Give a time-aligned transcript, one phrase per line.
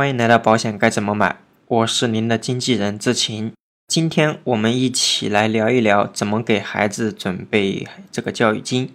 [0.00, 3.52] 欢迎来到保险该怎么买，我是您的经纪人志勤。
[3.86, 8.94] 今天我们一起来聊一聊怎么给孩子准备这个教育金。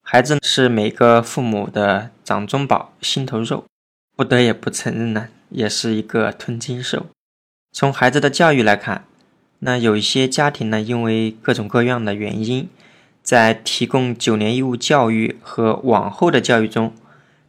[0.00, 3.64] 孩子是每个父母的掌中宝、心头肉，
[4.16, 7.06] 不得也不承认呢，也是一个吞金兽。
[7.72, 9.06] 从孩子的教育来看，
[9.58, 12.68] 那有一些家庭呢，因为各种各样的原因，
[13.24, 16.92] 在提供九年义务教育和往后的教育中，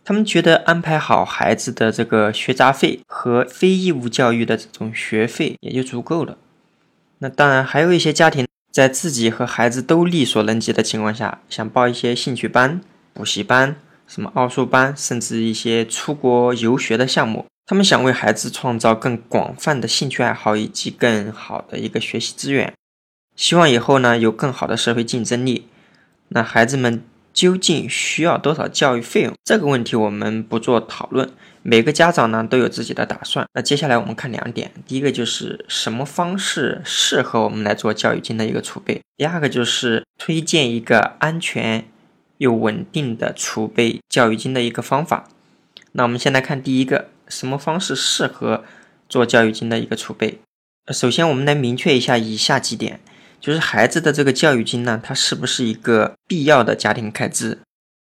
[0.09, 6.35] 他们觉得安排好孩子的这个学杂费和非义务教育的这种学费也就足够了。
[7.19, 12.81] 那当然，还有一些家庭在自己和孩子都力所能及的情况下，想报一些兴趣班、
[13.13, 13.75] 补习班、
[14.07, 17.45] 什么奥数班，甚至一些出国游学的项目。
[17.67, 22.73] 他们想为孩子创造更广泛的兴趣爱好以及更好的一个学习资源，
[23.35, 25.67] 希望以后呢有更好的社会竞争力。
[26.29, 27.03] 那孩子们
[27.39, 29.33] 究竟需要多少教育费用？
[29.45, 31.31] 这个问题我们不做讨论，
[31.63, 33.47] 每个家长呢都有自己的打算。
[33.53, 41.85] 那接下来我们看两点：第一个就是什么方式适合我们来做教育金的一个储备；第二个就是推荐一个安全
[42.39, 45.29] 又稳定的储备教育金的一个方法。
[45.93, 47.07] 那我们先来看第一个。
[47.29, 48.63] 什么方式适合
[49.07, 50.39] 做教育金的一个储备？
[50.91, 52.99] 首先，我们来明确一下以下几点：
[53.39, 57.59] 就是孩子的这个教育金呢，它是不是一个必要的家庭开支？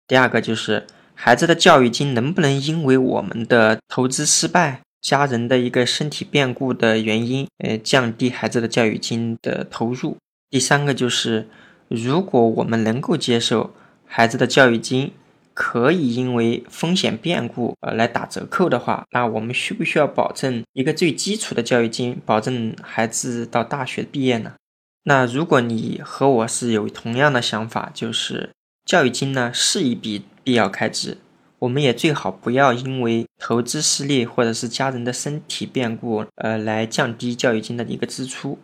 [0.06, 10.16] 第二个就是孩子的教育金能不能因为我们的投资失败、家人的一个身体变故的原因，呃，降低孩子的教育金的投入？
[10.50, 11.48] 第三个就是
[11.88, 13.74] 如果我们能够接受
[14.06, 15.12] 孩子的教育金。
[15.60, 24.52] 可以因为风险变故呃来打折扣的话，那我们需不需要保证一个最基础的教育金，保证孩子到大学毕业呢？
[25.08, 28.50] 那如果你和我是有同样的想法，就是
[28.84, 31.16] 教育金呢是一笔必要开支，
[31.60, 38.58] 我们也最好不要因为投资失利或者是家人的身体变故呃来降低教育金的一个支出。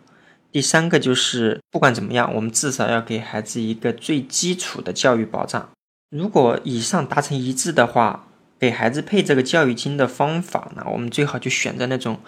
[0.51, 5.71] 第三个就是不管怎么样，我们至少要给孩子一个最基础的教育保障。
[6.11, 8.27] 如果以上达成一致的话，
[8.59, 12.19] 给孩子配这个教育金的方法呢，我们最好就选择那种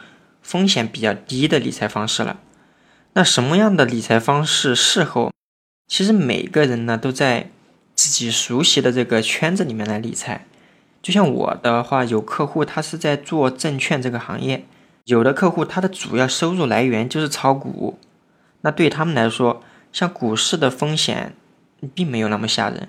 [0.41, 2.39] 风险比较低的理财方式了。
[3.17, 5.31] 那什么样的理财方式适合？
[5.88, 7.50] 其实每个人呢都在
[7.95, 10.45] 自己熟悉的这个圈子里面来理财。
[11.01, 14.66] 就像我的话，有客户他是在做证券这个行业，
[15.06, 17.97] 有的客户他的主要收入来源就是炒股。
[18.61, 21.33] 那对他们来说，像股市的风险
[21.95, 22.88] 并没有那么吓人。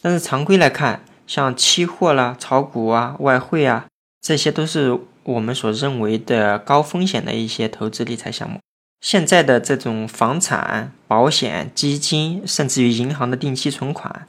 [0.00, 3.84] 但是常规来看，像期货啦、炒股啊、外汇啊，
[4.22, 8.58] 这些都是我们所认为的高风险的一些投资理财项目。
[9.04, 14.24] 现在的这种房产、保险、基金，甚至于银行的定期存款，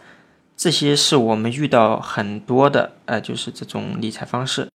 [0.57, 4.67] 这些是我们遇到很多的，呃，就是这种理财方式。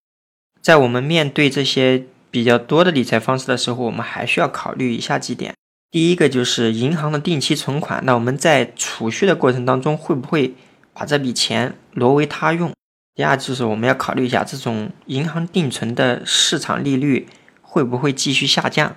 [0.63, 5.55] 在我们面对这些比较多的理财方式的时候，我们还需要考虑以下几点：
[5.91, 10.55] 第一个就是银行的定期存款，那我们在储蓄的过程当中会不会？
[10.95, 12.73] 把这笔钱挪为他用。
[13.15, 17.29] 第二就是我们要考虑一下，这种银行定存的市场利率
[17.61, 18.95] 会不会继续下降？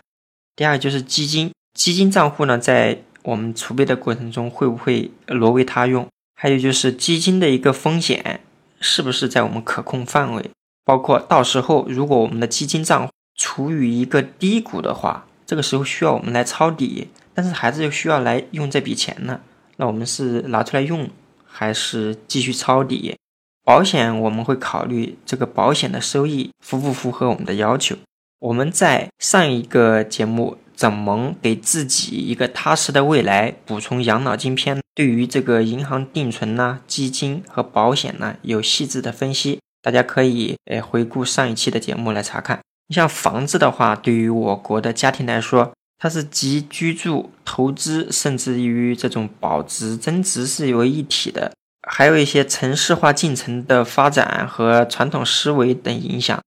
[0.56, 6.08] 第二就是基金，基金账户呢，在我们储备的过程中会不会挪为他用？
[6.36, 8.42] 还有就是基金的一个风险
[8.80, 10.52] 是不是在我们可控范围？
[10.86, 19.40] 包括到时候如果我们的基金账处于一个低谷的话，这个时候需要我们来抄底，但是孩子又需要来用这笔钱呢，
[19.78, 21.10] 那我们是拿出来用？
[21.46, 23.16] 还是继续抄底，
[23.64, 27.96] 保险我们会考虑这个保险的收益符不符合我们的要求。
[28.44, 42.60] 我们在上一个节目怎么给自己一个踏实的未来补充养老金篇，对于这个银行定存呢、基金和保险呢有细致的分析，大家可以诶回顾上一期的节目来查看。
[42.90, 45.72] 你像房子的话，对于我国的家庭来说。
[45.98, 51.54] 它是集居住、投资，甚至于这种保值增值是为一体的，
[51.88, 56.38] 还有一些城市化进程的发展和传统思维等影响。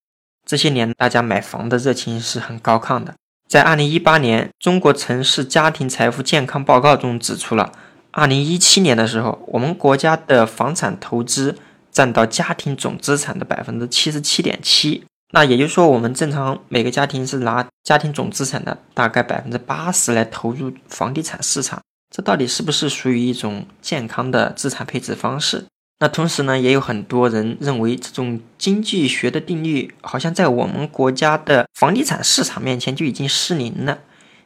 [0.46, 3.12] 这些年，大家买房的热情是很高亢的。
[3.48, 7.72] 在二零一八年《中国城市家庭财富健康报告》中指出了，
[8.12, 11.56] 二零一七年的时候，我们国家的房产投资
[11.90, 15.04] 占到家庭总资产的百分之七十七点七。
[15.32, 21.82] 那也就是说，我们正常每个家庭是拿家庭总资产的大概百分之八十来投入房地产市场，
[22.14, 25.66] 这到底是不是属于一种健康的资产配置方式？
[25.98, 34.00] 那同时呢，也有很多人认为这种经济学的定律好像在我们国家的房地产市场面前就已经失灵了，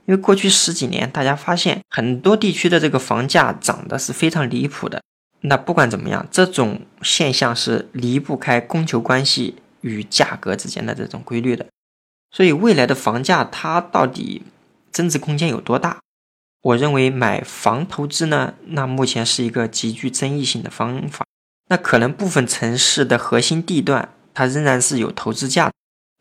[0.07, 5.03] 因为过去十几年，大家发现很多地区的这个房价涨得是非常离谱的。
[5.41, 9.57] 那不管怎么样，这种现象是离不开供求关系。
[9.83, 11.65] 与价格之间的这种规律的。
[12.31, 14.43] 所以未来的房价它到底
[14.93, 16.01] 增值空间有多大？
[16.61, 21.25] 我认为买房投资呢，那目前是一个极具争议性的方法。
[21.71, 25.71] 那可能部分城市的核心地段，它仍然是有投资价。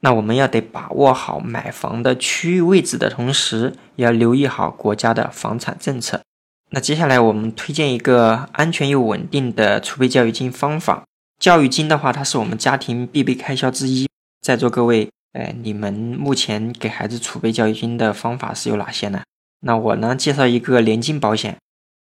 [0.01, 6.22] 那我们要得把握好买房的区域位置的同时，也要留意好国家的房产政策。
[6.69, 11.04] 那接下来我们推荐一个安全又稳定的储备教育金方法。
[11.40, 14.07] 教育金的话，它是我们家庭必备开销之一。
[14.42, 19.24] 在座各位，哎，你们目前给孩子储备教育金的方法是有哪些呢？
[19.62, 21.57] 那我呢，介绍一个年金保险。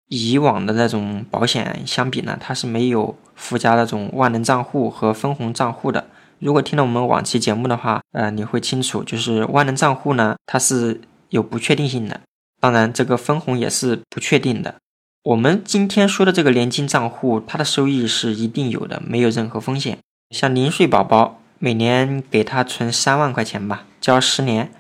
[0.10, 6.06] 以往的那种保险相比呢，它是没有附加那种万能账户和分红账户的。
[6.40, 12.22] 如果听了我们往期节目的话，呃，你会清楚，就是万能账户呢，它是有不确定性的。
[12.60, 14.76] 当然，这个分红也是不确定的。
[15.24, 20.00] 我们今天说的这个年金账户，它的收益是一定有的，没有任何风险。
[20.32, 24.72] 像零岁宝宝，每年给他存三万块钱吧，交十年，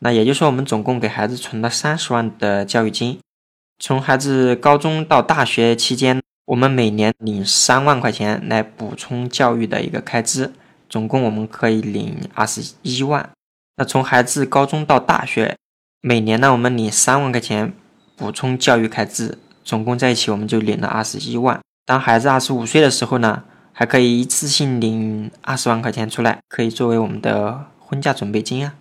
[0.00, 3.18] 那也就是说，我们总共给孩子存了三十万的教育金。
[3.82, 10.52] 从孩子高中到大学期间，我们每年领三万块钱来补充教育的一个开支，
[10.88, 13.28] 总共我们可以领二十一万。
[13.76, 15.56] 那从孩子高中到大学，
[16.00, 17.72] 每年呢，我们领三万块钱
[18.14, 21.58] 补充教育开支，总共在一起我们就领了二十一万。
[21.84, 23.42] 当孩子二十五岁的时候呢，
[23.72, 28.74] 还可以一次性领二十万块钱出来，可以作为我们的婚嫁准备金啊。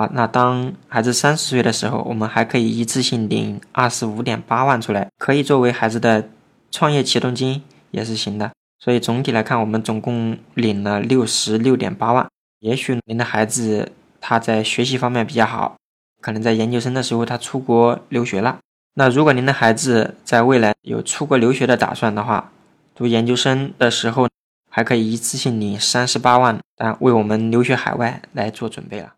[0.00, 6.30] 啊，那当孩子三十岁的时候，我们还可以一次性领二十五点八万出来，可以作为孩子的
[6.70, 8.50] 创业启动金也是行的。
[8.78, 12.26] 所以总体来看，我们总共领了六十六点八万。
[12.60, 13.92] 也许您的孩子
[14.22, 15.76] 他在学习方面比较好。
[16.22, 18.58] 可能在研究生的时候，他出国留学了。
[18.94, 22.50] 那如果您的孩子在未来有出国留学的打算的话，
[22.94, 24.28] 读研究生的时候
[24.70, 29.12] 还可以一次性领三十八万，啊，为我们留学海外来做准备了。